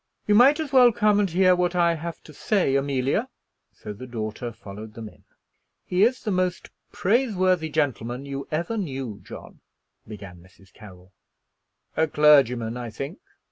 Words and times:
"You 0.25 0.33
might 0.33 0.59
as 0.59 0.73
well 0.73 0.91
come 0.91 1.19
and 1.19 1.29
hear 1.29 1.55
what 1.55 1.75
I 1.75 1.93
have 1.93 2.23
to 2.23 2.33
say, 2.33 2.75
Amelia." 2.75 3.29
So 3.71 3.93
the 3.93 4.07
daughter 4.07 4.51
followed 4.51 4.95
them 4.95 5.07
in. 5.07 5.25
"He 5.85 6.01
is 6.01 6.23
the 6.23 6.31
most 6.31 6.71
praiseworthy 6.91 7.69
gentleman 7.69 8.25
you 8.25 8.47
ever 8.49 8.77
knew, 8.77 9.21
John," 9.23 9.59
began 10.07 10.39
Mrs. 10.41 10.73
Carroll. 10.73 11.11
"A 11.95 12.07
clergyman, 12.07 12.77
I 12.77 12.89
think?" 12.89 13.19